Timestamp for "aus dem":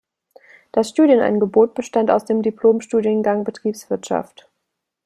2.09-2.41